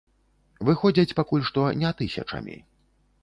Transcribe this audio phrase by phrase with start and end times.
[0.69, 2.57] Выходзяць пакуль што не тысячамі.